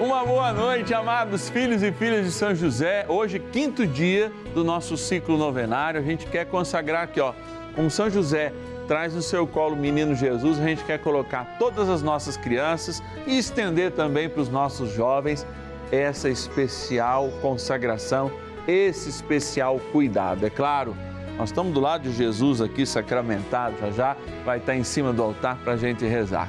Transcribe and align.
Uma 0.00 0.24
boa 0.24 0.52
noite, 0.52 0.94
amados 0.94 1.50
filhos 1.50 1.82
e 1.82 1.90
filhas 1.90 2.24
de 2.24 2.30
São 2.30 2.54
José. 2.54 3.04
Hoje, 3.08 3.40
quinto 3.40 3.84
dia 3.84 4.30
do 4.54 4.62
nosso 4.62 4.96
ciclo 4.96 5.36
novenário. 5.36 5.98
A 5.98 6.02
gente 6.04 6.24
quer 6.24 6.46
consagrar 6.46 7.02
aqui, 7.02 7.20
ó, 7.20 7.32
como 7.74 7.90
São 7.90 8.08
José 8.08 8.52
traz 8.86 9.12
no 9.12 9.20
seu 9.20 9.44
colo 9.44 9.74
o 9.74 9.76
menino 9.76 10.14
Jesus, 10.14 10.60
a 10.60 10.62
gente 10.62 10.84
quer 10.84 11.00
colocar 11.00 11.56
todas 11.58 11.88
as 11.88 12.00
nossas 12.00 12.36
crianças 12.36 13.02
e 13.26 13.36
estender 13.36 13.90
também 13.90 14.28
para 14.28 14.40
os 14.40 14.48
nossos 14.48 14.92
jovens 14.92 15.44
essa 15.90 16.30
especial 16.30 17.28
consagração, 17.42 18.30
esse 18.68 19.08
especial 19.08 19.80
cuidado. 19.90 20.46
É 20.46 20.50
claro, 20.50 20.96
nós 21.36 21.48
estamos 21.48 21.74
do 21.74 21.80
lado 21.80 22.02
de 22.02 22.12
Jesus 22.12 22.60
aqui 22.60 22.86
sacramentado, 22.86 23.74
já 23.80 23.90
já 23.90 24.16
vai 24.44 24.58
estar 24.58 24.76
em 24.76 24.84
cima 24.84 25.12
do 25.12 25.24
altar 25.24 25.56
para 25.56 25.72
a 25.72 25.76
gente 25.76 26.06
rezar. 26.06 26.48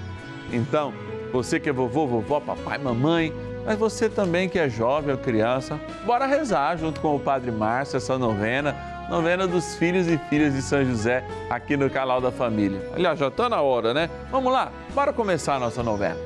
Então, 0.54 0.94
você 1.32 1.60
que 1.60 1.70
é 1.70 1.72
vovô, 1.72 2.08
vovó, 2.08 2.40
papai, 2.40 2.78
mamãe, 2.78 3.34
mas 3.66 3.78
você 3.78 4.10
também 4.10 4.50
que 4.50 4.58
é 4.58 4.70
jovem 4.70 5.12
ou 5.12 5.18
criança, 5.18 5.80
bora 6.06 6.26
rezar 6.26 6.78
junto 6.78 7.00
com 7.00 7.16
o 7.16 7.20
Padre 7.20 7.52
Márcio 7.52 7.98
essa 7.98 8.18
novena, 8.18 8.76
novena 9.10 9.48
dos 9.48 9.76
filhos 9.76 10.08
e 10.08 10.18
filhas 10.30 10.54
de 10.54 10.62
São 10.62 10.84
José, 10.84 11.24
aqui 11.50 11.78
no 11.78 11.90
canal 11.90 12.20
da 12.20 12.32
família. 12.32 12.82
Aliás, 12.96 13.20
já 13.20 13.28
está 13.28 13.50
na 13.50 13.62
hora, 13.62 13.94
né? 13.94 14.10
Vamos 14.32 14.52
lá, 14.52 14.72
bora 14.94 15.14
começar 15.14 15.56
a 15.56 15.60
nossa 15.60 15.84
novena. 15.84 16.18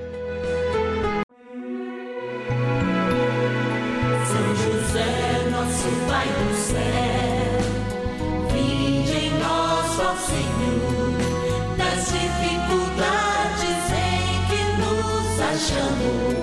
Senhor, 10.15 11.13
nas 11.77 12.05
dificuldades 12.11 12.72
nos 15.71 16.42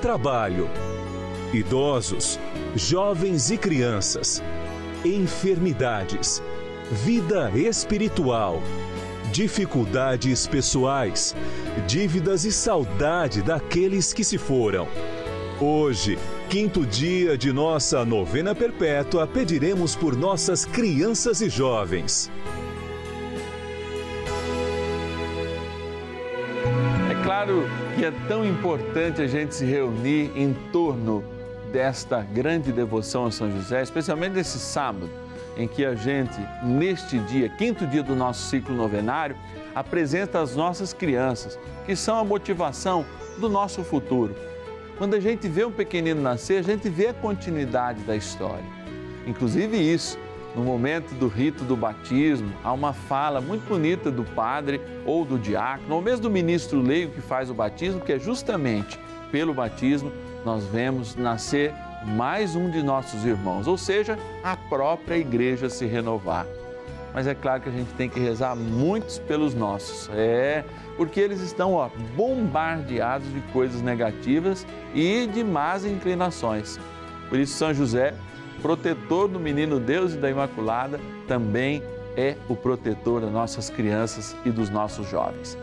trabalho, 0.00 0.68
idosos, 1.52 2.40
jovens 2.74 3.50
e 3.50 3.58
crianças, 3.58 4.42
enfermidades, 5.04 6.42
vida 6.90 7.50
espiritual, 7.54 8.62
dificuldades 9.30 10.46
pessoais, 10.46 11.36
dívidas 11.86 12.44
e 12.44 12.50
saudade 12.50 13.42
daqueles 13.42 14.12
que 14.12 14.24
se 14.24 14.38
foram. 14.38 14.88
Hoje, 15.60 16.18
quinto 16.48 16.86
dia 16.86 17.36
de 17.36 17.52
nossa 17.52 18.02
novena 18.04 18.54
perpétua, 18.54 19.26
pediremos 19.26 19.94
por 19.94 20.16
nossas 20.16 20.64
crianças 20.64 21.42
e 21.42 21.50
jovens. 21.50 22.30
É 27.10 27.22
claro 27.22 27.64
que 28.00 28.06
é 28.06 28.12
tão 28.26 28.46
importante 28.46 29.20
a 29.20 29.26
gente 29.26 29.54
se 29.54 29.62
reunir 29.62 30.32
em 30.34 30.54
torno 30.72 31.22
desta 31.70 32.22
grande 32.22 32.72
devoção 32.72 33.26
a 33.26 33.30
São 33.30 33.52
José, 33.52 33.82
especialmente 33.82 34.32
nesse 34.32 34.58
sábado, 34.58 35.10
em 35.54 35.68
que 35.68 35.84
a 35.84 35.94
gente, 35.94 36.40
neste 36.64 37.18
dia, 37.18 37.50
quinto 37.50 37.86
dia 37.86 38.02
do 38.02 38.16
nosso 38.16 38.48
ciclo 38.48 38.74
novenário, 38.74 39.36
apresenta 39.74 40.40
as 40.40 40.56
nossas 40.56 40.94
crianças, 40.94 41.58
que 41.84 41.94
são 41.94 42.18
a 42.18 42.24
motivação 42.24 43.04
do 43.36 43.50
nosso 43.50 43.84
futuro. 43.84 44.34
Quando 44.96 45.12
a 45.12 45.20
gente 45.20 45.46
vê 45.46 45.66
um 45.66 45.70
pequenino 45.70 46.22
nascer, 46.22 46.56
a 46.56 46.62
gente 46.62 46.88
vê 46.88 47.08
a 47.08 47.12
continuidade 47.12 48.00
da 48.04 48.16
história. 48.16 48.64
Inclusive 49.26 49.76
isso, 49.76 50.18
no 50.54 50.62
momento 50.64 51.14
do 51.14 51.28
rito 51.28 51.64
do 51.64 51.76
batismo, 51.76 52.52
há 52.64 52.72
uma 52.72 52.92
fala 52.92 53.40
muito 53.40 53.68
bonita 53.68 54.10
do 54.10 54.24
padre 54.24 54.80
ou 55.06 55.24
do 55.24 55.38
diácono, 55.38 55.94
ou 55.94 56.02
mesmo 56.02 56.22
do 56.22 56.30
ministro 56.30 56.80
leigo 56.80 57.12
que 57.12 57.20
faz 57.20 57.50
o 57.50 57.54
batismo, 57.54 58.00
que 58.00 58.12
é 58.12 58.18
justamente 58.18 58.98
pelo 59.30 59.54
batismo 59.54 60.12
nós 60.44 60.64
vemos 60.64 61.14
nascer 61.14 61.72
mais 62.04 62.56
um 62.56 62.70
de 62.70 62.82
nossos 62.82 63.24
irmãos, 63.24 63.66
ou 63.66 63.76
seja, 63.76 64.18
a 64.42 64.56
própria 64.56 65.16
igreja 65.16 65.68
se 65.68 65.84
renovar. 65.86 66.46
Mas 67.12 67.26
é 67.26 67.34
claro 67.34 67.60
que 67.60 67.68
a 67.68 67.72
gente 67.72 67.92
tem 67.94 68.08
que 68.08 68.20
rezar 68.20 68.54
muitos 68.56 69.18
pelos 69.18 69.54
nossos, 69.54 70.08
é, 70.14 70.64
porque 70.96 71.20
eles 71.20 71.40
estão 71.40 71.74
ó, 71.74 71.90
bombardeados 72.16 73.30
de 73.32 73.40
coisas 73.52 73.82
negativas 73.82 74.66
e 74.94 75.26
de 75.26 75.42
más 75.42 75.84
inclinações. 75.84 76.78
Por 77.28 77.38
isso, 77.38 77.54
São 77.54 77.74
José, 77.74 78.14
protetor 78.60 79.28
do 79.28 79.40
menino 79.40 79.80
Deus 79.80 80.14
e 80.14 80.16
da 80.16 80.30
Imaculada, 80.30 81.00
também 81.26 81.82
é 82.16 82.36
o 82.48 82.56
protetor 82.56 83.20
das 83.20 83.32
nossas 83.32 83.70
crianças 83.70 84.36
e 84.44 84.50
dos 84.50 84.70
nossos 84.70 85.08
jovens. 85.08 85.56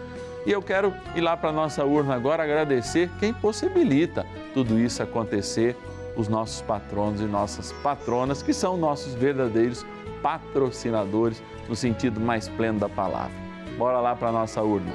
E 0.46 0.52
eu 0.52 0.62
quero 0.62 0.94
ir 1.16 1.22
lá 1.22 1.36
para 1.36 1.50
a 1.50 1.53
nossa 1.53 1.84
urna 1.84 2.16
agora 2.16 2.44
agradecer 2.44 3.09
quem 3.19 3.34
possibilita 3.34 4.25
tudo 4.53 4.80
isso 4.80 5.03
acontecer, 5.03 5.75
os 6.16 6.28
nossos 6.28 6.62
patronos 6.62 7.22
e 7.22 7.25
nossas 7.25 7.74
patronas, 7.84 8.41
que 8.41 8.53
são 8.53 8.78
nossos 8.78 9.13
verdadeiros 9.13 9.86
patrocinadores 10.22 11.44
no 11.68 11.75
sentido 11.75 12.19
mais 12.19 12.47
pleno 12.47 12.80
da 12.80 12.90
palavra. 12.90 13.36
Bora 13.78 14.00
lá 14.00 14.16
para 14.16 14.30
a 14.30 14.31
nossa 14.31 14.62
urna. 14.62 14.91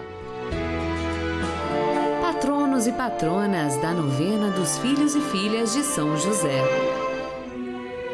Patronos 2.20 2.86
e 2.86 2.92
patronas 2.92 3.76
da 3.76 3.92
novena 3.92 4.50
dos 4.50 4.78
filhos 4.78 5.14
e 5.14 5.20
filhas 5.20 5.74
de 5.74 5.82
São 5.82 6.16
José. 6.16 6.62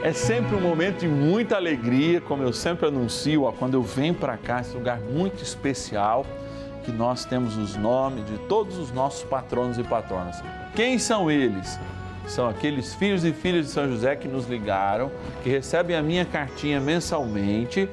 É 0.00 0.12
sempre 0.12 0.54
um 0.54 0.60
momento 0.60 1.00
de 1.00 1.08
muita 1.08 1.56
alegria, 1.56 2.20
como 2.20 2.44
eu 2.44 2.52
sempre 2.52 2.86
anuncio, 2.86 3.42
ó, 3.42 3.52
quando 3.52 3.74
eu 3.74 3.82
venho 3.82 4.14
para 4.14 4.36
cá, 4.36 4.60
esse 4.60 4.72
lugar 4.72 5.00
muito 5.00 5.42
especial, 5.42 6.24
que 6.84 6.92
nós 6.92 7.24
temos 7.24 7.56
os 7.56 7.74
nomes 7.74 8.24
de 8.24 8.38
todos 8.46 8.78
os 8.78 8.92
nossos 8.92 9.24
patronos 9.24 9.76
e 9.76 9.82
patronas. 9.82 10.40
Quem 10.76 11.00
são 11.00 11.28
eles? 11.28 11.80
São 12.26 12.48
aqueles 12.48 12.94
filhos 12.94 13.24
e 13.24 13.32
filhas 13.32 13.66
de 13.66 13.72
São 13.72 13.88
José 13.88 14.14
que 14.14 14.28
nos 14.28 14.48
ligaram, 14.48 15.10
que 15.42 15.50
recebem 15.50 15.96
a 15.96 16.02
minha 16.02 16.24
cartinha 16.24 16.80
mensalmente, 16.80 17.88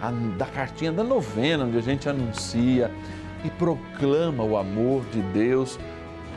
a, 0.00 0.10
da 0.38 0.46
cartinha 0.46 0.90
da 0.90 1.04
novena, 1.04 1.64
onde 1.64 1.76
a 1.76 1.82
gente 1.82 2.08
anuncia 2.08 2.90
e 3.44 3.50
proclama 3.50 4.42
o 4.42 4.56
amor 4.56 5.04
de 5.12 5.20
Deus. 5.20 5.78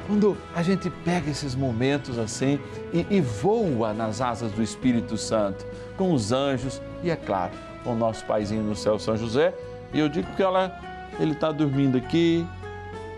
Quando 0.07 0.37
a 0.53 0.61
gente 0.61 0.89
pega 1.03 1.31
esses 1.31 1.55
momentos 1.55 2.19
assim 2.19 2.59
e, 2.93 3.05
e 3.09 3.21
voa 3.21 3.93
nas 3.93 4.21
asas 4.21 4.51
do 4.51 4.61
Espírito 4.61 5.17
Santo, 5.17 5.65
com 5.97 6.13
os 6.13 6.31
anjos 6.31 6.81
e, 7.03 7.09
é 7.09 7.15
claro, 7.15 7.53
com 7.83 7.93
o 7.93 7.95
nosso 7.95 8.23
paizinho 8.25 8.63
no 8.63 8.75
céu, 8.75 8.99
São 8.99 9.17
José, 9.17 9.53
e 9.93 9.99
eu 9.99 10.07
digo 10.07 10.27
que 10.35 10.43
ela, 10.43 10.77
ele 11.19 11.31
está 11.31 11.51
dormindo 11.51 11.97
aqui, 11.97 12.45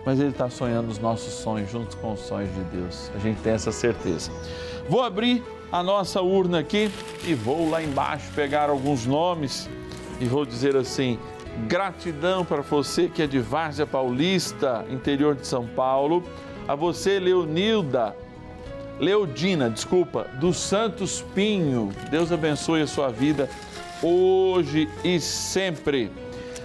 mas 0.06 0.20
ele 0.20 0.30
está 0.30 0.50
sonhando 0.50 0.90
os 0.90 1.00
nossos 1.00 1.34
sonhos 1.34 1.70
juntos 1.70 1.96
com 1.96 2.14
os 2.14 2.22
sonhos 2.22 2.54
de 2.54 2.64
Deus. 2.66 3.12
A 3.14 3.20
gente 3.20 3.42
tem 3.42 3.54
essa 3.54 3.72
certeza. 3.72 4.32
Vou 4.88 5.04
abrir 5.04 5.44
a 5.70 5.84
nossa 5.84 6.22
urna 6.22 6.60
aqui 6.60 6.90
e 7.26 7.34
vou 7.34 7.70
lá 7.70 7.84
embaixo 7.84 8.32
pegar 8.34 8.70
alguns 8.70 9.06
nomes 9.06 9.70
e 10.22 10.26
vou 10.26 10.46
dizer 10.46 10.78
assim: 10.78 11.20
gratidão 11.68 12.46
para 12.46 12.62
você 12.62 13.10
que 13.10 13.22
é 13.22 13.28
de 13.28 13.40
Várzea 13.40 13.86
Paulista, 13.86 14.86
interior 14.90 15.36
de 15.36 15.46
São 15.46 15.68
Paulo, 15.68 16.24
a 16.68 16.76
você, 16.76 17.20
Leonilda, 17.20 18.16
Leodina, 19.00 19.70
desculpa, 19.70 20.28
do 20.40 20.54
Santos 20.54 21.24
Pinho. 21.34 21.92
Deus 22.10 22.32
abençoe 22.32 22.82
a 22.82 22.88
sua 22.88 23.10
vida 23.10 23.50
hoje 24.02 24.90
e 25.04 25.20
sempre. 25.20 26.12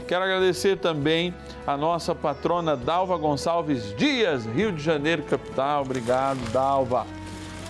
Quero 0.09 0.25
agradecer 0.25 0.77
também 0.79 1.35
a 1.67 1.77
nossa 1.77 2.15
patrona 2.15 2.77
Dalva 2.77 3.17
Gonçalves 3.17 3.95
Dias, 3.97 4.45
Rio 4.47 4.73
de 4.73 4.83
Janeiro, 4.83 5.23
capital. 5.23 5.83
Obrigado, 5.83 6.39
Dalva. 6.51 7.07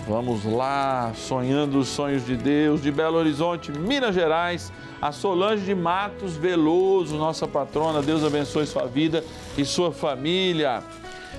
Vamos 0.07 0.43
lá, 0.43 1.13
sonhando 1.15 1.79
os 1.79 1.87
sonhos 1.87 2.25
de 2.25 2.35
Deus, 2.35 2.81
de 2.81 2.91
Belo 2.91 3.17
Horizonte, 3.17 3.71
Minas 3.71 4.13
Gerais, 4.13 4.73
a 5.01 5.13
Solange 5.13 5.63
de 5.63 5.73
Matos 5.73 6.35
Veloso, 6.35 7.15
nossa 7.15 7.47
patrona. 7.47 8.01
Deus 8.01 8.23
abençoe 8.23 8.65
sua 8.65 8.85
vida 8.85 9.23
e 9.57 9.63
sua 9.63 9.93
família. 9.93 10.83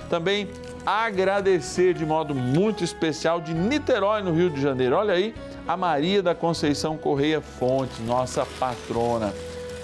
Também 0.09 0.47
agradecer 0.85 1.93
de 1.93 2.05
modo 2.05 2.35
muito 2.35 2.83
especial 2.83 3.41
de 3.41 3.53
Niterói, 3.53 4.21
no 4.21 4.33
Rio 4.33 4.49
de 4.49 4.61
Janeiro. 4.61 4.95
Olha 4.95 5.13
aí, 5.13 5.33
a 5.67 5.75
Maria 5.75 6.21
da 6.21 6.35
Conceição 6.35 6.97
Correia 6.97 7.41
Fonte, 7.41 8.01
nossa 8.03 8.45
patrona. 8.59 9.33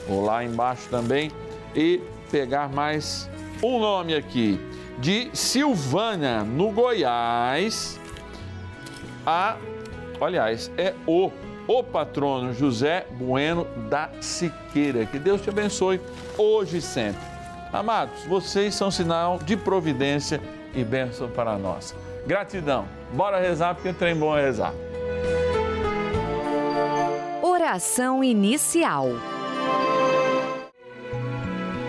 Vou 0.07 0.23
lá 0.23 0.43
embaixo 0.43 0.87
também 0.89 1.31
e 1.75 2.01
pegar 2.29 2.69
mais 2.69 3.29
um 3.63 3.79
nome 3.79 4.13
aqui 4.13 4.59
de 4.99 5.29
Silvânia, 5.33 6.43
no 6.43 6.71
Goiás. 6.71 7.99
A, 9.25 9.57
aliás, 10.19 10.71
é 10.77 10.93
o 11.07 11.31
o 11.67 11.83
patrono 11.83 12.53
José 12.53 13.05
Bueno 13.11 13.65
da 13.89 14.09
Siqueira. 14.19 15.05
Que 15.05 15.17
Deus 15.17 15.41
te 15.41 15.49
abençoe 15.49 16.01
hoje 16.37 16.77
e 16.77 16.81
sempre. 16.81 17.21
Amados, 17.71 18.25
vocês 18.25 18.75
são 18.75 18.91
sinal 18.91 19.39
de 19.39 19.55
providência 19.55 20.41
e 20.73 20.83
bênção 20.83 21.29
para 21.29 21.57
nós. 21.57 21.95
Gratidão. 22.25 22.85
Bora 23.13 23.39
rezar 23.39 23.75
porque 23.75 23.89
o 23.89 23.93
trem 23.93 24.15
bom 24.15 24.37
é 24.37 24.41
rezar. 24.41 24.73
Oração 27.41 28.23
inicial. 28.23 29.07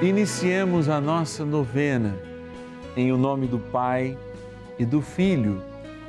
Iniciemos 0.01 0.89
a 0.89 1.01
nossa 1.01 1.45
novena 1.45 2.17
em 2.97 3.13
o 3.13 3.17
nome 3.17 3.47
do 3.47 3.59
Pai 3.59 4.19
e 4.79 4.85
do 4.85 5.01
Filho 5.01 5.63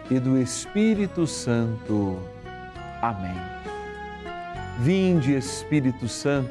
e 0.09 0.19
do 0.19 0.37
Espírito 0.37 1.27
Santo. 1.27 2.19
Amém. 3.01 3.35
Vinde, 4.79 5.35
Espírito 5.35 6.07
Santo, 6.07 6.49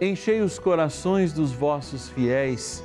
enchei 0.00 0.40
os 0.40 0.58
corações 0.58 1.32
dos 1.32 1.52
vossos 1.52 2.08
fiéis 2.08 2.84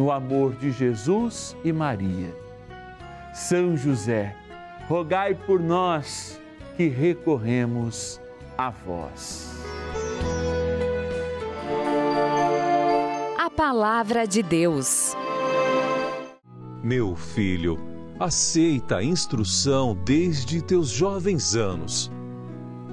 no 0.00 0.10
amor 0.10 0.54
de 0.54 0.72
Jesus 0.72 1.54
e 1.62 1.70
Maria. 1.70 2.34
São 3.34 3.76
José, 3.76 4.34
rogai 4.88 5.34
por 5.34 5.60
nós 5.60 6.40
que 6.74 6.88
recorremos 6.88 8.18
a 8.56 8.70
vós. 8.70 9.62
A 13.38 13.50
palavra 13.50 14.26
de 14.26 14.42
Deus. 14.42 15.14
Meu 16.82 17.14
filho, 17.14 17.78
aceita 18.18 18.96
a 18.96 19.04
instrução 19.04 19.94
desde 20.02 20.62
teus 20.62 20.88
jovens 20.88 21.54
anos. 21.54 22.10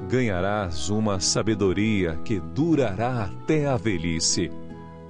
Ganharás 0.09 0.89
uma 0.89 1.21
sabedoria 1.21 2.17
que 2.25 2.41
durará 2.41 3.31
até 3.31 3.65
a 3.65 3.77
velhice. 3.77 4.51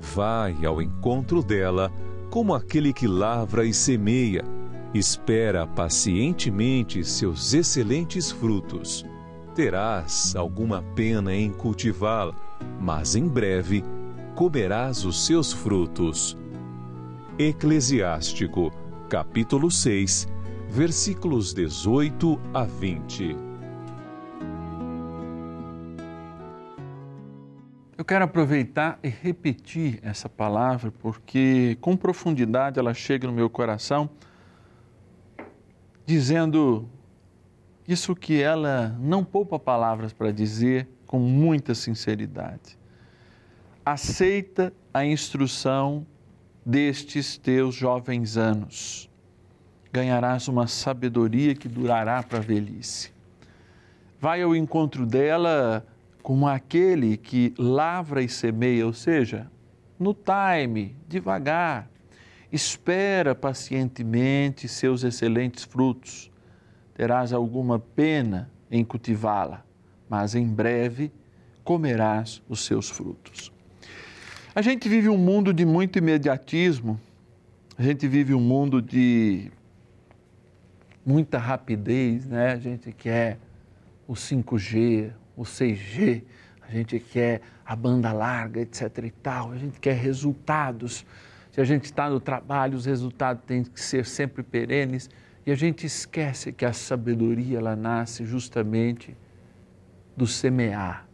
Vai 0.02 0.66
ao 0.66 0.82
encontro 0.82 1.44
dela 1.44 1.92
como 2.30 2.54
aquele 2.54 2.94
que 2.94 3.08
lavra 3.08 3.66
e 3.66 3.74
semeia, 3.74 4.44
espera 4.94 5.66
pacientemente 5.66 7.04
seus 7.04 7.54
excelentes 7.54 8.32
frutos. 8.32 9.06
Terás 9.56 10.36
alguma 10.36 10.84
pena 10.96 11.34
em 11.34 11.52
cultivá-la, 11.52 12.36
mas 12.80 13.16
em 13.16 13.28
breve 13.28 13.84
comerás 14.36 15.04
os 15.04 15.26
seus 15.26 15.52
frutos. 15.52 16.38
Eclesiástico, 17.40 18.72
capítulo 19.10 19.72
6, 19.72 20.28
versículos 20.70 21.54
18 21.54 22.40
a 22.54 22.64
20. 22.64 23.47
Quero 28.08 28.24
aproveitar 28.24 28.98
e 29.04 29.10
repetir 29.10 30.00
essa 30.02 30.30
palavra 30.30 30.92
porque, 30.92 31.78
com 31.82 31.98
profundidade, 31.98 32.80
ela 32.80 32.94
chega 32.94 33.28
no 33.28 33.34
meu 33.34 33.50
coração, 33.50 34.10
dizendo 36.06 36.88
isso 37.86 38.16
que 38.16 38.42
ela 38.42 38.96
não 38.98 39.26
poupa 39.26 39.60
palavras 39.60 40.14
para 40.14 40.32
dizer 40.32 40.88
com 41.06 41.20
muita 41.20 41.76
sinceridade. 41.76 42.78
Aceita 43.86 44.72
a 44.94 45.06
instrução 45.06 46.08
destes 46.66 47.38
teus 47.38 47.76
jovens 47.76 48.38
anos. 48.38 49.10
Ganharás 49.92 50.48
uma 50.48 50.68
sabedoria 50.68 51.54
que 51.54 51.68
durará 51.68 52.24
para 52.24 52.38
a 52.38 52.42
velhice. 52.42 53.12
Vai 54.20 54.42
ao 54.42 54.56
encontro 54.56 55.06
dela 55.06 55.86
como 56.28 56.46
aquele 56.46 57.16
que 57.16 57.54
lavra 57.58 58.22
e 58.22 58.28
semeia, 58.28 58.86
ou 58.86 58.92
seja, 58.92 59.50
no 59.98 60.14
time, 60.14 60.94
devagar, 61.08 61.90
espera 62.52 63.34
pacientemente 63.34 64.68
seus 64.68 65.06
excelentes 65.06 65.64
frutos. 65.64 66.30
Terás 66.94 67.32
alguma 67.32 67.80
pena 67.80 68.52
em 68.70 68.84
cultivá-la, 68.84 69.64
mas 70.10 70.36
em 70.36 70.46
breve 70.46 71.14
comerás 71.64 72.44
os 72.50 72.60
seus 72.66 72.90
frutos. 72.90 73.50
A 74.54 74.62
gente 74.62 74.90
vive 74.90 75.08
um 75.08 75.18
mundo 75.18 75.54
de 75.54 75.66
muito 75.66 75.98
imediatismo, 75.98 77.00
A 77.78 77.84
gente 77.84 78.06
vive 78.06 78.34
um 78.34 78.42
mundo 78.42 78.82
de 78.82 79.50
muita 81.06 81.38
rapidez, 81.38 82.26
né? 82.26 82.52
A 82.52 82.60
gente 82.60 82.92
quer 82.92 83.40
o 84.06 84.14
5G, 84.14 85.14
o 85.38 85.44
6G, 85.44 86.24
a 86.68 86.72
gente 86.72 87.00
quer 87.00 87.42
a 87.66 87.76
banda 87.76 88.12
larga, 88.12 88.60
etc 88.60 88.98
e 89.04 89.12
tal, 89.12 89.52
a 89.52 89.58
gente 89.58 89.80
quer 89.80 89.96
resultados. 89.96 91.06
Se 91.52 91.62
a 91.62 91.64
gente 91.64 91.86
está 91.86 92.10
no 92.10 92.20
trabalho, 92.20 92.76
os 92.76 92.86
resultados 92.86 93.44
têm 93.46 93.64
que 93.64 93.80
ser 93.80 94.06
sempre 94.06 94.44
perenes 94.44 95.10
e 95.46 95.52
a 95.52 95.56
gente 95.56 95.86
esquece 95.86 96.52
que 96.52 96.66
a 96.66 96.74
sabedoria 96.74 97.60
ela 97.60 97.76
nasce 97.76 98.26
justamente 98.26 99.16
do 100.16 100.26
semear. 100.28 101.08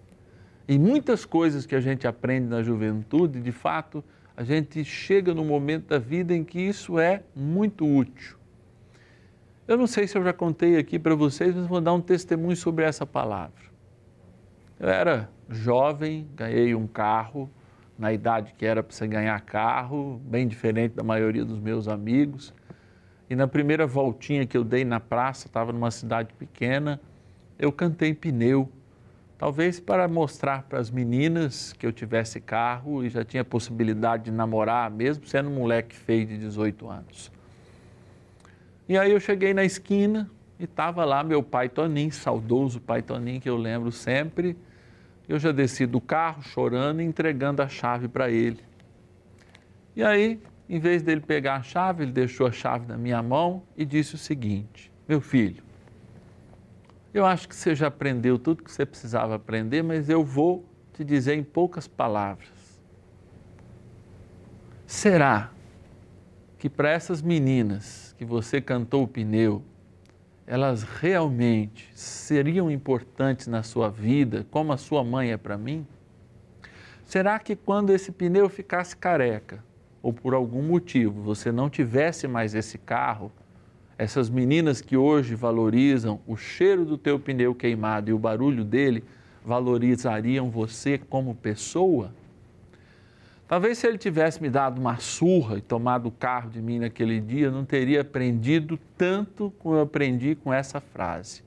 E 0.67 0.79
muitas 0.79 1.25
coisas 1.25 1.65
que 1.65 1.75
a 1.75 1.81
gente 1.81 2.07
aprende 2.07 2.47
na 2.47 2.63
juventude, 2.63 3.41
de 3.41 3.51
fato, 3.51 4.03
a 4.35 4.43
gente 4.43 4.83
chega 4.83 5.33
no 5.33 5.43
momento 5.43 5.87
da 5.87 5.99
vida 5.99 6.33
em 6.33 6.43
que 6.43 6.59
isso 6.59 6.97
é 6.97 7.21
muito 7.35 7.85
útil. 7.85 8.37
Eu 9.67 9.77
não 9.77 9.87
sei 9.87 10.07
se 10.07 10.17
eu 10.17 10.23
já 10.23 10.33
contei 10.33 10.77
aqui 10.77 10.97
para 10.97 11.15
vocês, 11.15 11.53
mas 11.55 11.67
vou 11.67 11.79
dar 11.79 11.93
um 11.93 12.01
testemunho 12.01 12.55
sobre 12.55 12.85
essa 12.85 13.05
palavra. 13.05 13.72
Eu 14.79 14.89
era 14.89 15.29
jovem, 15.49 16.27
ganhei 16.35 16.73
um 16.75 16.87
carro, 16.87 17.49
na 17.97 18.11
idade 18.11 18.53
que 18.57 18.65
era 18.65 18.81
para 18.81 18.93
você 18.93 19.07
ganhar 19.07 19.39
carro, 19.41 20.19
bem 20.25 20.47
diferente 20.47 20.95
da 20.95 21.03
maioria 21.03 21.45
dos 21.45 21.59
meus 21.59 21.87
amigos. 21.87 22.53
E 23.29 23.35
na 23.35 23.47
primeira 23.47 23.85
voltinha 23.87 24.45
que 24.45 24.57
eu 24.57 24.63
dei 24.63 24.83
na 24.83 24.99
praça, 24.99 25.47
estava 25.47 25.71
numa 25.71 25.91
cidade 25.91 26.33
pequena, 26.33 26.99
eu 27.57 27.71
cantei 27.71 28.13
pneu. 28.13 28.69
Talvez 29.37 29.79
para 29.79 30.07
mostrar 30.07 30.63
para 30.63 30.79
as 30.79 30.89
meninas 30.89 31.73
que 31.73 31.85
eu 31.85 31.91
tivesse 31.91 32.39
carro 32.39 33.03
e 33.03 33.09
já 33.09 33.23
tinha 33.23 33.43
possibilidade 33.43 34.25
de 34.25 34.31
namorar, 34.31 34.89
mesmo 34.89 35.25
sendo 35.27 35.49
um 35.49 35.55
moleque 35.55 35.95
feio 35.95 36.25
de 36.25 36.37
18 36.37 36.89
anos. 36.89 37.31
E 38.87 38.97
aí 38.97 39.11
eu 39.11 39.19
cheguei 39.19 39.53
na 39.53 39.63
esquina 39.63 40.29
e 40.59 40.65
estava 40.65 41.03
lá 41.03 41.23
meu 41.23 41.41
pai 41.41 41.69
Toninho, 41.69 42.11
saudoso 42.11 42.79
pai 42.79 43.01
Toninho, 43.01 43.41
que 43.41 43.49
eu 43.49 43.57
lembro 43.57 43.91
sempre. 43.91 44.55
Eu 45.27 45.39
já 45.39 45.51
desci 45.51 45.85
do 45.85 45.99
carro 45.99 46.41
chorando 46.43 47.01
e 47.01 47.05
entregando 47.05 47.61
a 47.61 47.67
chave 47.67 48.07
para 48.07 48.29
ele. 48.29 48.59
E 49.95 50.03
aí, 50.03 50.39
em 50.69 50.79
vez 50.79 51.01
dele 51.01 51.21
pegar 51.21 51.55
a 51.55 51.61
chave, 51.61 52.03
ele 52.03 52.11
deixou 52.11 52.47
a 52.47 52.51
chave 52.51 52.87
na 52.87 52.97
minha 52.97 53.21
mão 53.21 53.63
e 53.77 53.85
disse 53.85 54.15
o 54.15 54.17
seguinte: 54.17 54.91
Meu 55.07 55.21
filho, 55.21 55.63
eu 57.13 57.25
acho 57.25 57.47
que 57.47 57.55
você 57.55 57.75
já 57.75 57.87
aprendeu 57.87 58.39
tudo 58.39 58.63
que 58.63 58.71
você 58.71 58.85
precisava 58.85 59.35
aprender, 59.35 59.83
mas 59.83 60.09
eu 60.09 60.23
vou 60.23 60.65
te 60.93 61.03
dizer 61.03 61.35
em 61.35 61.43
poucas 61.43 61.87
palavras. 61.87 62.49
Será 64.85 65.51
que 66.57 66.69
para 66.69 66.89
essas 66.89 67.21
meninas 67.21 68.15
que 68.17 68.23
você 68.23 68.61
cantou 68.61 69.03
o 69.03 69.07
pneu, 69.07 69.63
elas 70.45 70.83
realmente 70.83 71.89
seriam 71.93 72.69
importantes 72.69 73.47
na 73.47 73.63
sua 73.63 73.89
vida, 73.89 74.45
como 74.51 74.73
a 74.73 74.77
sua 74.77 75.03
mãe 75.03 75.31
é 75.31 75.37
para 75.37 75.57
mim? 75.57 75.85
Será 77.05 77.39
que 77.39 77.55
quando 77.55 77.91
esse 77.91 78.11
pneu 78.11 78.49
ficasse 78.49 78.95
careca, 78.95 79.63
ou 80.01 80.11
por 80.11 80.33
algum 80.33 80.61
motivo 80.61 81.21
você 81.21 81.51
não 81.51 81.69
tivesse 81.69 82.27
mais 82.27 82.53
esse 82.55 82.77
carro, 82.77 83.31
essas 83.97 84.29
meninas 84.29 84.81
que 84.81 84.97
hoje 84.97 85.35
valorizam 85.35 86.19
o 86.27 86.35
cheiro 86.35 86.83
do 86.83 86.97
teu 86.97 87.19
pneu 87.19 87.55
queimado 87.55 88.09
e 88.09 88.13
o 88.13 88.19
barulho 88.19 88.65
dele, 88.65 89.03
valorizariam 89.45 90.49
você 90.49 90.97
como 90.97 91.35
pessoa? 91.35 92.11
Talvez 93.47 93.77
se 93.77 93.87
ele 93.87 93.97
tivesse 93.97 94.41
me 94.41 94.49
dado 94.49 94.79
uma 94.79 94.97
surra 94.97 95.57
e 95.57 95.61
tomado 95.61 96.07
o 96.07 96.11
carro 96.11 96.49
de 96.49 96.61
mim 96.61 96.79
naquele 96.79 97.19
dia, 97.19 97.47
eu 97.47 97.51
não 97.51 97.65
teria 97.65 98.01
aprendido 98.01 98.79
tanto 98.97 99.51
como 99.59 99.75
eu 99.75 99.81
aprendi 99.81 100.35
com 100.35 100.53
essa 100.53 100.79
frase. 100.79 101.43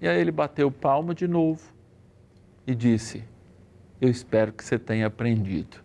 E 0.00 0.08
aí 0.08 0.20
ele 0.20 0.32
bateu 0.32 0.70
palma 0.70 1.14
de 1.14 1.28
novo 1.28 1.62
e 2.66 2.74
disse: 2.74 3.24
Eu 4.00 4.10
espero 4.10 4.52
que 4.52 4.64
você 4.64 4.78
tenha 4.78 5.06
aprendido. 5.06 5.78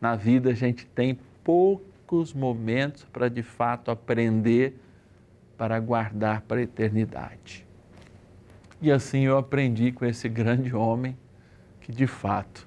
Na 0.00 0.16
vida 0.16 0.50
a 0.50 0.54
gente 0.54 0.86
tem 0.86 1.18
poucos 1.44 2.32
momentos 2.32 3.04
para 3.04 3.28
de 3.28 3.42
fato 3.42 3.90
aprender 3.90 4.78
para 5.56 5.78
guardar 5.78 6.42
para 6.42 6.58
a 6.58 6.62
eternidade. 6.62 7.66
E 8.82 8.90
assim 8.90 9.26
eu 9.26 9.36
aprendi 9.36 9.92
com 9.92 10.04
esse 10.04 10.28
grande 10.28 10.74
homem 10.74 11.16
que 11.80 11.92
de 11.92 12.06
fato 12.06 12.66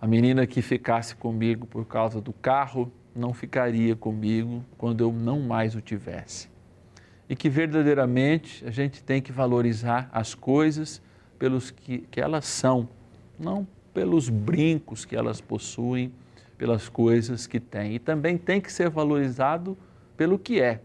a 0.00 0.06
menina 0.06 0.46
que 0.46 0.62
ficasse 0.62 1.14
comigo 1.14 1.66
por 1.66 1.84
causa 1.84 2.20
do 2.20 2.32
carro 2.32 2.90
não 3.14 3.34
ficaria 3.34 3.94
comigo 3.94 4.64
quando 4.78 5.02
eu 5.02 5.12
não 5.12 5.40
mais 5.40 5.74
o 5.74 5.80
tivesse. 5.80 6.48
E 7.28 7.36
que 7.36 7.50
verdadeiramente 7.50 8.64
a 8.66 8.70
gente 8.70 9.02
tem 9.04 9.20
que 9.20 9.30
valorizar 9.30 10.08
as 10.12 10.34
coisas 10.34 11.02
pelos 11.38 11.70
que, 11.70 11.98
que 12.10 12.20
elas 12.20 12.46
são, 12.46 12.88
não 13.38 13.66
pelos 13.92 14.28
brincos 14.28 15.04
que 15.04 15.14
elas 15.14 15.40
possuem, 15.40 16.12
pelas 16.56 16.88
coisas 16.88 17.46
que 17.46 17.60
têm. 17.60 17.94
E 17.94 17.98
também 17.98 18.38
tem 18.38 18.60
que 18.60 18.72
ser 18.72 18.88
valorizado 18.88 19.76
pelo 20.16 20.38
que 20.38 20.60
é 20.60 20.80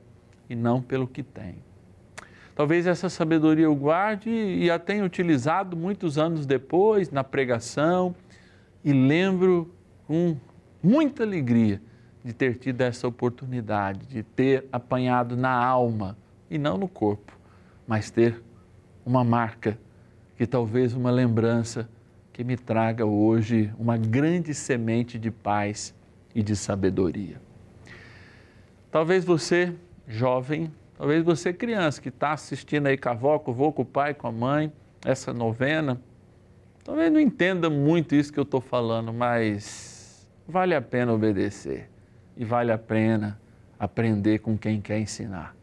e 0.50 0.56
não 0.56 0.82
pelo 0.82 1.08
que 1.08 1.24
tem. 1.24 1.56
Talvez 2.56 2.88
essa 2.88 3.10
sabedoria 3.10 3.66
eu 3.66 3.76
guarde 3.76 4.30
e 4.30 4.70
a 4.70 4.80
tenha 4.80 5.04
utilizado 5.04 5.76
muitos 5.76 6.18
anos 6.18 6.46
depois 6.46 7.12
na 7.12 7.24
pregação 7.24 8.16
e 8.86 8.94
lembro 8.94 9.74
com 10.06 10.38
muita 10.82 11.24
alegria 11.24 11.82
de 12.24 12.32
ter 12.32 12.56
tido 12.56 12.82
essa 12.82 13.08
oportunidade, 13.08 14.06
de 14.06 14.22
ter 14.22 14.68
apanhado 14.72 15.36
na 15.36 15.52
alma 15.52 16.16
e 16.52 16.60
não 16.60 16.78
no 16.78 16.88
corpo, 16.88 17.36
mas 17.88 18.12
ter 18.12 18.40
uma 19.04 19.24
marca, 19.24 19.80
que 20.38 20.46
talvez 20.46 20.94
uma 20.94 21.10
lembrança 21.10 21.90
que 22.32 22.44
me 22.44 22.56
traga 22.56 23.06
hoje 23.06 23.74
uma 23.80 23.98
grande 23.98 24.54
semente 24.54 25.18
de 25.18 25.32
paz 25.32 25.96
e 26.36 26.44
de 26.44 26.56
sabedoria. 26.56 27.42
Talvez 28.92 29.26
você, 29.26 29.74
jovem, 30.08 30.72
talvez 30.96 31.24
você, 31.24 31.52
criança, 31.52 32.00
que 32.00 32.10
está 32.10 32.34
assistindo 32.34 32.86
aí 32.86 32.98
com 32.98 33.10
a 33.10 33.14
avó, 33.14 33.40
com 33.40 33.52
o 33.52 33.72
com 33.72 33.82
o 33.82 33.86
pai, 33.86 34.14
com 34.14 34.28
a 34.28 34.32
mãe, 34.32 34.72
essa 35.04 35.34
novena, 35.34 36.00
Talvez 36.86 37.12
não 37.12 37.20
entenda 37.20 37.68
muito 37.68 38.14
isso 38.14 38.32
que 38.32 38.40
eu 38.40 38.44
estou 38.44 38.62
falando, 38.62 39.12
mas 39.12 40.30
vale 40.48 40.76
a 40.76 40.82
pena 40.82 41.12
obedecer 41.12 41.90
e 42.38 42.46
vale 42.46 42.72
a 42.72 42.78
pena 42.78 43.42
aprender 43.80 44.38
com 44.38 44.56
quem 44.56 44.80
quer 44.80 45.00
ensinar. 45.00 45.56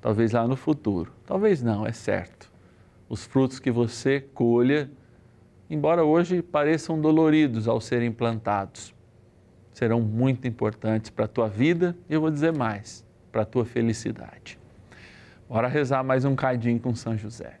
Talvez 0.00 0.32
lá 0.32 0.48
no 0.48 0.56
futuro, 0.56 1.12
talvez 1.24 1.62
não, 1.62 1.86
é 1.86 1.92
certo. 1.92 2.50
Os 3.08 3.24
frutos 3.24 3.60
que 3.60 3.70
você 3.70 4.20
colha, 4.20 4.90
embora 5.70 6.02
hoje 6.02 6.42
pareçam 6.42 7.00
doloridos 7.00 7.68
ao 7.68 7.80
serem 7.80 8.10
plantados, 8.10 8.92
serão 9.72 10.00
muito 10.00 10.48
importantes 10.48 11.08
para 11.08 11.26
a 11.26 11.28
tua 11.28 11.48
vida 11.48 11.96
e 12.10 12.14
eu 12.14 12.20
vou 12.20 12.32
dizer 12.32 12.52
mais, 12.52 13.06
para 13.30 13.42
a 13.42 13.46
tua 13.46 13.64
felicidade. 13.64 14.58
Bora 15.48 15.68
rezar 15.68 16.02
mais 16.02 16.24
um 16.24 16.34
cadinho 16.34 16.80
com 16.80 16.96
São 16.96 17.16
José. 17.16 17.60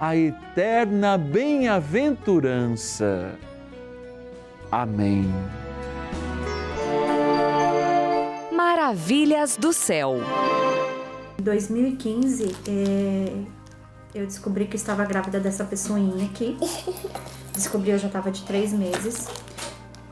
a 0.00 0.16
eterna 0.16 1.18
bem-aventurança. 1.18 3.34
Amém. 4.70 5.26
Maravilhas 8.52 9.56
do 9.56 9.72
céu. 9.72 10.18
Em 11.38 11.42
2015, 11.42 12.54
é, 12.68 13.32
eu 14.14 14.24
descobri 14.26 14.66
que 14.66 14.76
estava 14.76 15.04
grávida 15.04 15.40
dessa 15.40 15.64
pessoinha 15.64 16.26
aqui. 16.26 16.56
Descobri 17.52 17.90
eu 17.90 17.98
já 17.98 18.06
estava 18.06 18.30
de 18.30 18.44
três 18.44 18.72
meses. 18.72 19.26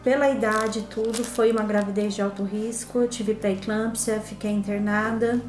Pela 0.03 0.29
idade 0.29 0.81
e 0.81 0.83
tudo, 0.83 1.23
foi 1.23 1.53
uma 1.53 1.63
gravidez 1.63 2.13
de 2.15 2.23
alto 2.23 2.43
risco. 2.43 2.99
Eu 2.99 3.07
tive 3.09 3.37
pré-eclâmpsia, 3.37 4.21
fiquei 4.21 4.51
internada. 4.51 5.41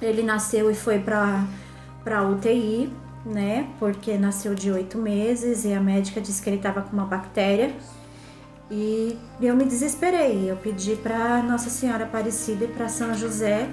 Ele 0.00 0.22
nasceu 0.22 0.70
e 0.70 0.74
foi 0.74 1.00
para 1.00 1.44
para 2.04 2.28
UTI, 2.28 2.92
né? 3.24 3.68
Porque 3.78 4.16
nasceu 4.16 4.54
de 4.54 4.70
oito 4.70 4.98
meses 4.98 5.64
e 5.64 5.72
a 5.72 5.80
médica 5.80 6.20
disse 6.20 6.42
que 6.42 6.48
ele 6.48 6.56
estava 6.56 6.82
com 6.82 6.92
uma 6.92 7.06
bactéria. 7.06 7.74
E 8.70 9.18
eu 9.40 9.54
me 9.54 9.64
desesperei. 9.64 10.50
Eu 10.50 10.56
pedi 10.56 10.96
para 10.96 11.42
Nossa 11.42 11.68
Senhora 11.68 12.04
Aparecida 12.04 12.64
e 12.64 12.68
para 12.68 12.88
São 12.88 13.14
José 13.14 13.68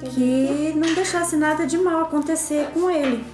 que 0.00 0.72
não 0.76 0.94
deixasse 0.94 1.36
nada 1.36 1.66
de 1.66 1.76
mal 1.76 2.02
acontecer 2.02 2.68
com 2.72 2.88
ele. 2.90 3.24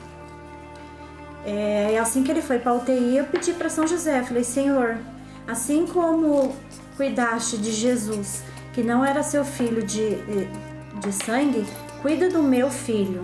É, 1.45 1.99
assim 1.99 2.23
que 2.23 2.31
ele 2.31 2.41
foi 2.41 2.59
para 2.59 2.73
UTI, 2.73 3.19
eu 3.19 3.25
pedi 3.25 3.53
para 3.53 3.69
São 3.69 3.87
José, 3.87 4.23
falei: 4.23 4.45
Senhor, 4.45 4.97
assim 5.47 5.87
como 5.87 6.57
cuidaste 6.97 7.59
de 7.59 7.71
Jesus, 7.71 8.43
que 8.73 8.83
não 8.83 9.05
era 9.05 9.23
seu 9.23 9.45
filho 9.45 9.83
de, 9.83 10.17
de 11.01 11.13
sangue, 11.13 11.67
cuida 12.01 12.31
do 12.31 12.43
meu 12.43 12.71
filho. 12.71 13.23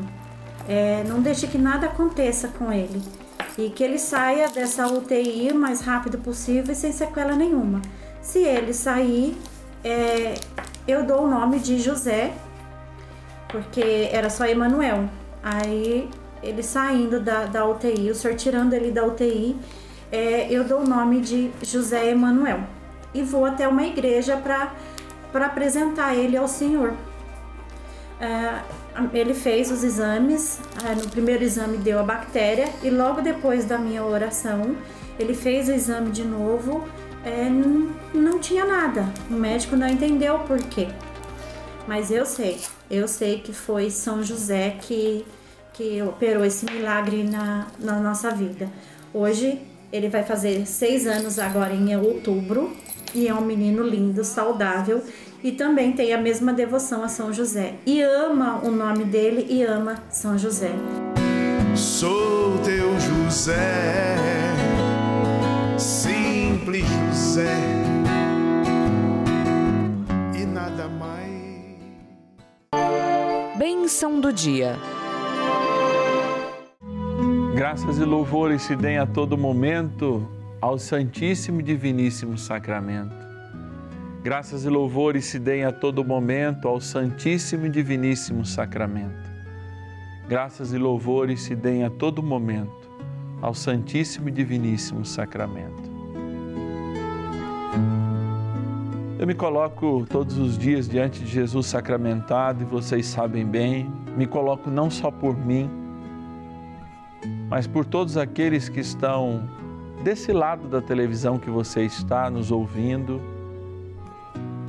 É, 0.69 1.03
não 1.05 1.21
deixe 1.21 1.47
que 1.47 1.59
nada 1.59 1.87
aconteça 1.87 2.49
com 2.49 2.73
ele 2.73 3.03
e 3.59 3.71
que 3.71 3.83
ele 3.83 3.99
saia 3.99 4.49
dessa 4.49 4.87
UTI 4.87 5.51
o 5.53 5.55
mais 5.55 5.81
rápido 5.81 6.19
possível 6.19 6.73
e 6.73 6.77
sem 6.77 6.93
sequela 6.93 7.35
nenhuma. 7.35 7.83
Se 8.23 8.39
ele 8.39 8.73
sair, 8.73 9.37
é, 9.83 10.35
eu 10.87 11.05
dou 11.05 11.25
o 11.25 11.31
nome 11.31 11.59
de 11.59 11.79
José, 11.79 12.33
porque 13.49 14.09
era 14.13 14.31
só 14.31 14.47
Emanuel. 14.47 15.09
Aí 15.43 16.09
ele 16.43 16.63
saindo 16.63 17.21
da, 17.21 17.47
da 17.47 17.67
UTI, 17.67 18.11
o 18.11 18.15
senhor 18.15 18.37
tirando 18.37 18.73
ele 18.73 18.91
da 18.91 19.05
UTI, 19.05 19.57
é, 20.13 20.51
eu 20.51 20.65
dou 20.65 20.81
o 20.81 20.87
nome 20.87 21.21
de 21.21 21.51
José 21.63 22.11
Emanuel 22.11 22.61
e 23.15 23.23
vou 23.23 23.45
até 23.45 23.67
uma 23.67 23.85
igreja 23.85 24.37
para 24.37 24.73
apresentar 25.47 26.15
ele 26.15 26.37
ao 26.37 26.49
Senhor. 26.49 26.95
É, 28.21 28.61
ele 29.13 29.35
fez 29.35 29.71
os 29.71 29.85
exames, 29.85 30.59
ah, 30.85 30.95
no 30.95 31.09
primeiro 31.09 31.43
exame 31.43 31.79
deu 31.79 31.99
a 31.99 32.03
bactéria 32.03 32.69
e 32.83 32.91
logo 32.91 33.21
depois 33.21 33.65
da 33.65 33.79
minha 33.79 34.05
oração 34.05 34.77
ele 35.19 35.35
fez 35.35 35.69
o 35.69 35.73
exame 35.73 36.11
de 36.11 36.25
novo, 36.25 36.89
é, 37.25 37.49
não, 38.15 38.39
tinha 38.39 38.65
nada. 38.65 39.13
O 39.31 39.35
médico 39.35 39.77
não 39.77 39.87
entendeu 39.87 40.37
o 40.37 40.39
porquê. 40.41 40.89
Mas 41.87 42.11
eu 42.11 42.25
sei, 42.25 42.59
eu 42.91 43.07
sei 43.07 43.41
que 43.41 43.53
foi 43.53 43.91
São 43.91 44.23
José 44.23 44.77
que, 44.81 45.27
que 45.75 46.01
operou 46.03 46.45
esse 46.45 46.65
milagre 46.65 47.23
na, 47.23 47.67
na 47.79 48.01
nossa 48.01 48.31
vida. 48.31 48.71
Hoje 49.13 49.61
ele 49.93 50.09
vai 50.09 50.23
fazer 50.23 50.67
seis 50.67 51.07
anos 51.07 51.39
agora 51.39 51.75
em 51.75 51.95
outubro 51.97 52.75
e 53.15 53.29
é 53.29 53.35
um 53.35 53.41
menino 53.41 53.83
lindo, 53.83 54.25
saudável 54.25 55.03
e 55.43 55.53
também 55.53 55.93
tem 55.93 56.13
a 56.13 56.19
mesma 56.19 56.53
devoção 56.53 57.03
a 57.03 57.09
São 57.09 57.33
José 57.33 57.75
e 57.87 58.03
ama 58.03 58.61
o 58.63 58.71
nome 58.71 59.05
dele 59.05 59.47
e 59.49 59.63
ama 59.63 59.97
São 60.11 60.39
José. 60.39 60.73
Sou 61.75 62.59
teu 62.59 62.99
José, 63.01 64.17
simples 65.79 66.85
José, 66.85 67.57
e 70.39 70.45
nada 70.45 70.89
mais. 70.89 71.31
Bênção 73.57 74.21
do 74.21 74.33
dia. 74.33 74.77
Graças 77.55 77.99
e 77.99 78.05
louvores 78.05 78.63
se 78.63 78.75
deem 78.75 78.99
a 78.99 79.07
todo 79.07 79.37
momento 79.39 80.27
ao 80.61 80.79
Santíssimo 80.79 81.61
e 81.61 81.63
Diviníssimo 81.63 82.37
Sacramento. 82.37 83.20
Graças 84.23 84.67
e 84.67 84.69
louvores 84.69 85.25
se 85.25 85.39
deem 85.39 85.65
a 85.65 85.73
todo 85.73 86.05
momento 86.05 86.69
ao 86.69 86.79
Santíssimo 86.79 87.65
e 87.65 87.71
Diviníssimo 87.71 88.45
Sacramento. 88.45 89.31
Graças 90.29 90.75
e 90.75 90.79
louvores 90.79 91.41
se 91.41 91.57
deem 91.57 91.85
a 91.85 91.91
todo 91.91 92.23
momento 92.23 92.91
ao 93.41 93.55
Santíssimo 93.55 94.29
e 94.29 94.33
Diviníssimo 94.33 95.07
Sacramento. 95.07 95.91
Eu 99.19 99.27
me 99.27 99.35
coloco 99.35 100.05
todos 100.11 100.37
os 100.37 100.59
dias 100.59 100.87
diante 100.87 101.21
de 101.21 101.27
Jesus 101.27 101.69
sacramentado 101.69 102.61
e 102.61 102.67
vocês 102.67 103.07
sabem 103.07 103.47
bem, 103.47 103.91
me 104.19 104.27
coloco 104.27 104.69
não 104.69 104.91
só 104.91 105.11
por 105.11 105.35
mim, 105.35 105.71
mas 107.49 107.67
por 107.67 107.87
todos 107.87 108.19
aqueles 108.19 108.69
que 108.69 108.81
estão 108.81 109.49
desse 110.05 110.31
lado 110.31 110.69
da 110.69 110.83
televisão 110.83 111.39
que 111.39 111.49
você 111.49 111.87
está 111.87 112.29
nos 112.29 112.51
ouvindo, 112.51 113.40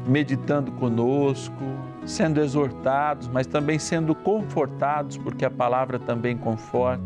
meditando 0.08 0.72
conosco, 0.74 1.64
sendo 2.06 2.40
exortados, 2.42 3.28
mas 3.28 3.46
também 3.48 3.78
sendo 3.78 4.16
confortados, 4.16 5.18
porque 5.18 5.46
a 5.46 5.50
palavra 5.50 6.00
também 6.00 6.38
conforta. 6.38 7.04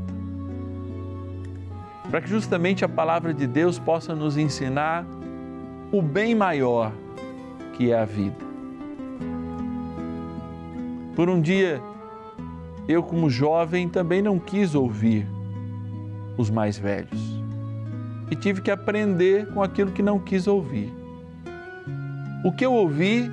Para 2.09 2.21
que 2.21 2.29
justamente 2.29 2.85
a 2.85 2.89
palavra 2.89 3.33
de 3.33 3.45
Deus 3.47 3.77
possa 3.77 4.15
nos 4.15 4.37
ensinar 4.37 5.05
o 5.91 6.01
bem 6.01 6.33
maior 6.33 6.91
que 7.73 7.91
é 7.91 7.99
a 7.99 8.05
vida. 8.05 8.45
Por 11.15 11.29
um 11.29 11.41
dia, 11.41 11.81
eu, 12.87 13.01
como 13.01 13.29
jovem, 13.29 13.89
também 13.89 14.21
não 14.21 14.37
quis 14.37 14.75
ouvir 14.75 15.27
os 16.37 16.49
mais 16.49 16.77
velhos 16.77 17.35
e 18.29 18.35
tive 18.35 18.61
que 18.61 18.71
aprender 18.71 19.47
com 19.47 19.61
aquilo 19.61 19.91
que 19.91 20.01
não 20.01 20.19
quis 20.19 20.47
ouvir. 20.47 20.91
O 22.45 22.51
que 22.51 22.63
eu 22.63 22.73
ouvi 22.73 23.31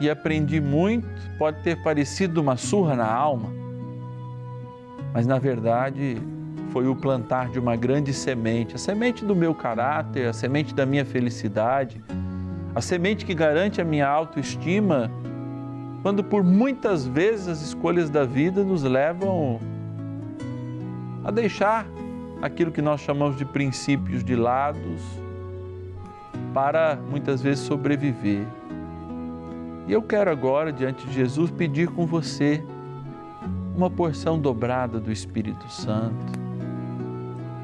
e 0.00 0.08
aprendi 0.08 0.58
muito 0.58 1.06
pode 1.36 1.62
ter 1.62 1.82
parecido 1.82 2.40
uma 2.40 2.56
surra 2.56 2.96
na 2.96 3.06
alma, 3.06 3.52
mas 5.12 5.26
na 5.26 5.38
verdade 5.38 6.16
foi 6.70 6.88
o 6.88 6.96
plantar 6.96 7.50
de 7.50 7.58
uma 7.58 7.76
grande 7.76 8.10
semente, 8.14 8.74
a 8.74 8.78
semente 8.78 9.22
do 9.22 9.36
meu 9.36 9.54
caráter, 9.54 10.26
a 10.26 10.32
semente 10.32 10.74
da 10.74 10.86
minha 10.86 11.04
felicidade, 11.04 12.02
a 12.74 12.80
semente 12.80 13.26
que 13.26 13.34
garante 13.34 13.82
a 13.82 13.84
minha 13.84 14.08
autoestima, 14.08 15.10
quando 16.00 16.24
por 16.24 16.42
muitas 16.42 17.06
vezes 17.06 17.48
as 17.48 17.60
escolhas 17.60 18.08
da 18.08 18.24
vida 18.24 18.64
nos 18.64 18.82
levam 18.82 19.60
a 21.22 21.30
deixar 21.30 21.86
aquilo 22.40 22.72
que 22.72 22.80
nós 22.80 23.02
chamamos 23.02 23.36
de 23.36 23.44
princípios 23.44 24.24
de 24.24 24.34
lados 24.34 25.02
para 26.52 26.96
muitas 26.96 27.42
vezes 27.42 27.64
sobreviver. 27.64 28.46
E 29.86 29.92
eu 29.92 30.02
quero 30.02 30.30
agora, 30.30 30.72
diante 30.72 31.06
de 31.06 31.12
Jesus, 31.12 31.50
pedir 31.50 31.88
com 31.88 32.06
você 32.06 32.62
uma 33.74 33.88
porção 33.88 34.38
dobrada 34.38 34.98
do 34.98 35.10
Espírito 35.10 35.70
Santo, 35.70 36.38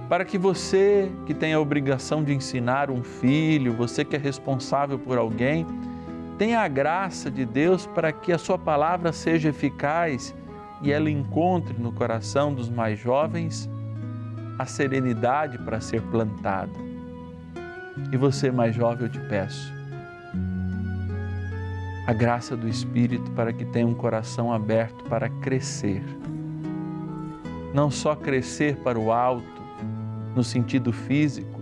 para 0.09 0.25
que 0.25 0.39
você 0.39 1.11
que 1.27 1.35
tem 1.35 1.53
a 1.53 1.61
obrigação 1.61 2.23
de 2.23 2.33
ensinar 2.33 2.91
um 2.91 3.03
filho, 3.03 3.75
você 3.75 4.05
que 4.05 4.15
é 4.15 4.19
responsável 4.19 4.99
por 4.99 5.19
alguém, 5.19 5.67
tenha 6.39 6.61
a 6.61 6.69
graça 6.69 7.31
de 7.31 7.45
Deus 7.45 7.87
para 7.87 8.13
que 8.13 8.33
a 8.33 8.39
sua 8.39 8.59
palavra 8.59 9.13
seja 9.13 9.49
eficaz 9.49 10.35
e 10.83 10.93
ela 10.93 11.11
encontre 11.11 11.77
no 11.79 11.93
coração 11.93 12.55
dos 12.55 12.69
mais 12.69 12.99
jovens 12.99 13.69
a 14.59 14.67
serenidade 14.67 15.59
para 15.59 15.81
ser 15.81 16.01
plantada. 16.03 16.94
E 18.13 18.17
você, 18.17 18.51
mais 18.51 18.75
jovem, 18.75 19.07
eu 19.07 19.09
te 19.09 19.21
peço 19.21 19.73
a 22.07 22.13
graça 22.13 22.57
do 22.57 22.69
Espírito 22.69 23.31
para 23.31 23.53
que 23.53 23.65
tenha 23.65 23.87
um 23.87 23.95
coração 23.95 24.53
aberto 24.53 25.05
para 25.05 25.29
crescer. 25.29 26.03
Não 27.73 27.91
só 27.91 28.15
crescer 28.15 28.77
para 28.77 28.99
o 28.99 29.11
alto, 29.11 29.63
no 30.35 30.45
sentido 30.45 30.93
físico, 30.93 31.61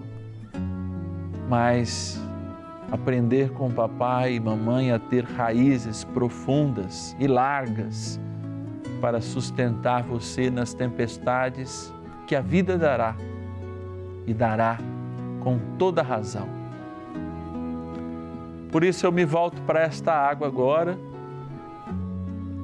mas 1.48 2.20
aprender 2.90 3.50
com 3.50 3.70
papai 3.70 4.34
e 4.34 4.40
mamãe 4.40 4.90
a 4.90 4.98
ter 4.98 5.24
raízes 5.24 6.04
profundas 6.04 7.16
e 7.18 7.26
largas 7.26 8.20
para 9.00 9.20
sustentar 9.20 10.02
você 10.02 10.50
nas 10.50 10.74
tempestades 10.74 11.92
que 12.26 12.34
a 12.34 12.40
vida 12.40 12.76
dará 12.76 13.14
e 14.26 14.34
dará 14.34 14.78
com 15.42 15.58
toda 15.76 16.02
razão. 16.02 16.48
Por 18.70 18.84
isso 18.84 19.04
eu 19.04 19.12
me 19.12 19.24
volto 19.24 19.60
para 19.62 19.80
esta 19.80 20.12
água 20.14 20.46
agora, 20.46 20.96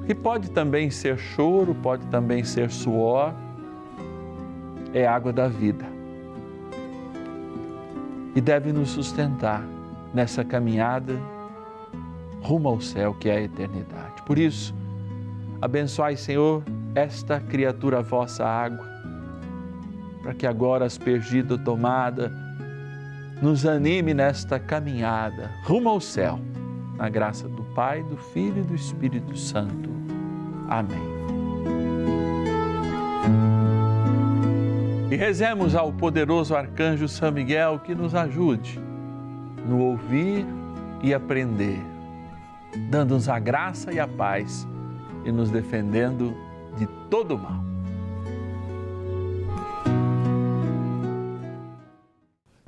que 0.07 0.15
pode 0.15 0.51
também 0.51 0.89
ser 0.89 1.19
choro, 1.19 1.75
pode 1.75 2.07
também 2.07 2.45
ser 2.45 2.71
suor, 2.71 3.35
é 4.95 5.07
água 5.07 5.33
da 5.33 5.49
vida. 5.49 5.85
E 8.35 8.41
deve 8.41 8.73
nos 8.73 8.91
sustentar 8.91 9.63
nessa 10.15 10.45
caminhada 10.45 11.15
rumo 12.41 12.69
ao 12.69 12.81
céu 12.81 13.13
que 13.13 13.29
é 13.29 13.37
a 13.37 13.43
eternidade. 13.43 14.23
Por 14.25 14.39
isso, 14.39 14.75
abençoai, 15.61 16.17
Senhor, 16.17 16.63
esta 16.95 17.41
criatura 17.41 18.01
vossa 18.01 18.47
água, 18.47 18.87
para 20.23 20.33
que 20.33 20.47
agora 20.47 20.87
aspergida 20.87 21.59
tomada, 21.59 22.33
nos 23.41 23.65
anime 23.65 24.13
nesta 24.13 24.59
caminhada 24.59 25.51
rumo 25.65 25.89
ao 25.89 26.01
céu, 26.01 26.41
na 26.97 27.09
graça 27.09 27.49
do 27.49 27.63
Pai, 27.63 28.03
do 28.03 28.17
Filho 28.17 28.59
e 28.59 28.67
do 28.67 28.75
Espírito 28.75 29.37
Santo. 29.37 29.91
Amém. 30.69 31.19
E 35.11 35.17
rezemos 35.17 35.75
ao 35.75 35.93
poderoso 35.93 36.55
arcanjo 36.55 37.09
São 37.09 37.33
Miguel 37.33 37.79
que 37.79 37.95
nos 37.95 38.15
ajude 38.15 38.79
no 39.67 39.81
ouvir 39.81 40.45
e 41.03 41.15
aprender, 41.15 41.81
dando-nos 42.91 43.29
a 43.29 43.39
graça 43.39 43.93
e 43.93 44.01
a 44.01 44.09
paz 44.09 44.67
e 45.25 45.31
nos 45.31 45.51
defendendo 45.51 46.35
de 46.77 46.87
todo 47.09 47.39
mal. 47.39 47.68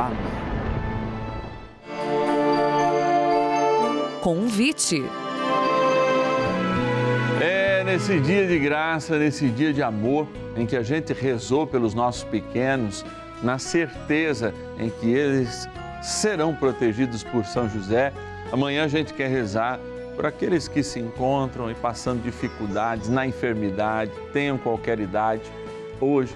Amém. 0.00 0.16
Convite. 4.22 5.04
É 7.40 7.82
nesse 7.84 8.18
dia 8.20 8.46
de 8.46 8.58
graça, 8.58 9.18
nesse 9.18 9.48
dia 9.48 9.72
de 9.72 9.82
amor, 9.82 10.26
em 10.56 10.66
que 10.66 10.76
a 10.76 10.82
gente 10.82 11.12
rezou 11.12 11.66
pelos 11.66 11.94
nossos 11.94 12.24
pequenos, 12.24 13.04
na 13.42 13.58
certeza 13.58 14.54
em 14.78 14.90
que 14.90 15.10
eles 15.10 15.68
serão 16.02 16.54
protegidos 16.54 17.22
por 17.22 17.44
São 17.44 17.68
José. 17.68 18.12
Amanhã 18.52 18.84
a 18.84 18.88
gente 18.88 19.12
quer 19.14 19.28
rezar 19.28 19.78
por 20.16 20.26
aqueles 20.26 20.68
que 20.68 20.82
se 20.82 20.98
encontram 20.98 21.70
e 21.70 21.74
passando 21.74 22.22
dificuldades 22.22 23.08
na 23.08 23.26
enfermidade, 23.26 24.10
tenham 24.32 24.58
qualquer 24.58 24.98
idade. 24.98 25.42
Hoje 26.00 26.34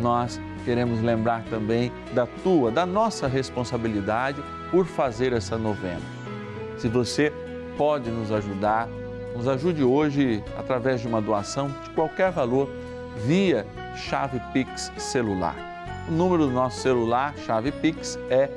nós 0.00 0.40
queremos 0.64 1.00
lembrar 1.00 1.44
também 1.44 1.92
da 2.12 2.26
tua, 2.26 2.70
da 2.70 2.86
nossa 2.86 3.26
responsabilidade 3.26 4.42
por 4.70 4.86
fazer 4.86 5.32
essa 5.32 5.56
novena. 5.58 6.00
Se 6.78 6.88
você 6.88 7.32
pode 7.76 8.10
nos 8.10 8.30
ajudar, 8.32 8.88
nos 9.36 9.48
ajude 9.48 9.82
hoje 9.82 10.42
através 10.58 11.00
de 11.00 11.08
uma 11.08 11.20
doação 11.20 11.68
de 11.84 11.90
qualquer 11.90 12.30
valor 12.30 12.70
via 13.26 13.66
chave 13.96 14.40
Pix 14.52 14.92
celular. 14.96 15.56
O 16.08 16.12
número 16.12 16.46
do 16.46 16.52
nosso 16.52 16.80
celular, 16.80 17.34
chave 17.46 17.72
Pix, 17.72 18.18
é 18.28 18.50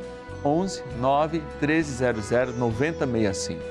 11 0.44 0.84
9 1.00 1.42
1300 1.62 2.58
9065, 2.58 3.62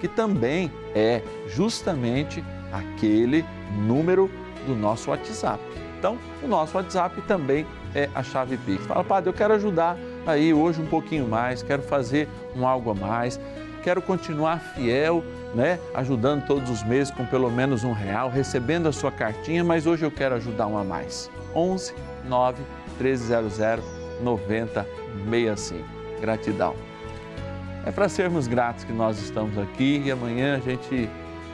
que 0.00 0.08
também 0.08 0.70
é 0.94 1.22
justamente 1.48 2.44
aquele 2.72 3.44
número 3.86 4.30
do 4.66 4.74
nosso 4.74 5.10
WhatsApp. 5.10 5.62
Então, 5.98 6.18
o 6.42 6.46
nosso 6.46 6.76
WhatsApp 6.76 7.20
também 7.22 7.66
é 7.94 8.08
a 8.14 8.22
chave 8.22 8.56
Pix. 8.58 8.84
Fala, 8.86 9.04
padre, 9.04 9.30
eu 9.30 9.34
quero 9.34 9.54
ajudar 9.54 9.96
aí 10.26 10.52
hoje 10.52 10.80
um 10.80 10.86
pouquinho 10.86 11.26
mais, 11.26 11.62
quero 11.62 11.82
fazer 11.82 12.28
um 12.56 12.66
algo 12.66 12.90
a 12.90 12.94
mais, 12.94 13.40
quero 13.82 14.02
continuar 14.02 14.60
fiel, 14.74 15.24
né? 15.54 15.78
Ajudando 15.94 16.46
todos 16.46 16.68
os 16.68 16.82
meses 16.82 17.12
com 17.12 17.24
pelo 17.24 17.50
menos 17.50 17.84
um 17.84 17.92
real, 17.92 18.28
recebendo 18.28 18.88
a 18.88 18.92
sua 18.92 19.10
cartinha, 19.10 19.64
mas 19.64 19.86
hoje 19.86 20.04
eu 20.04 20.10
quero 20.10 20.34
ajudar 20.34 20.66
um 20.66 20.76
a 20.76 20.84
mais. 20.84 21.30
11 21.54 21.94
9 22.28 22.62
1300 23.00 23.84
9065. 24.22 25.84
Gratidão. 26.20 26.74
É 27.86 27.90
para 27.90 28.08
sermos 28.08 28.46
gratos 28.46 28.84
que 28.84 28.92
nós 28.92 29.18
estamos 29.18 29.56
aqui 29.56 30.02
e 30.04 30.10
amanhã 30.10 30.56
a 30.56 30.60
gente 30.60 31.08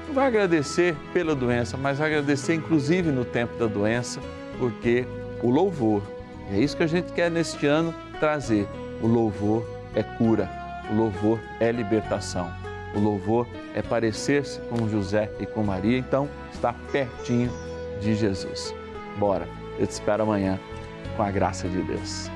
não 0.07 0.15
vai 0.15 0.27
agradecer 0.27 0.97
pela 1.13 1.35
doença, 1.35 1.77
mas 1.77 1.99
vai 1.99 2.09
agradecer 2.09 2.55
inclusive 2.55 3.11
no 3.11 3.25
tempo 3.25 3.57
da 3.59 3.67
doença, 3.67 4.21
porque 4.59 5.07
o 5.43 5.51
louvor, 5.51 6.03
é 6.53 6.59
isso 6.59 6.77
que 6.77 6.83
a 6.83 6.87
gente 6.87 7.13
quer 7.13 7.31
neste 7.31 7.67
ano 7.67 7.95
trazer. 8.21 8.69
O 9.03 9.07
louvor 9.07 9.65
é 9.95 10.03
cura, 10.03 10.49
o 10.91 10.95
louvor 10.95 11.41
é 11.61 11.71
libertação, 11.73 12.51
o 12.95 12.99
louvor 12.99 13.47
é 13.75 13.83
parecer-se 13.83 14.61
com 14.61 14.89
José 14.89 15.31
e 15.41 15.47
com 15.47 15.63
Maria, 15.63 15.99
então 15.99 16.29
está 16.53 16.73
pertinho 16.93 17.51
de 18.01 18.15
Jesus. 18.15 18.75
Bora, 19.19 19.49
eu 19.79 19.87
te 19.87 19.91
espero 19.91 20.23
amanhã 20.23 20.59
com 21.17 21.23
a 21.23 21.31
graça 21.31 21.69
de 21.69 21.83
Deus. 21.83 22.31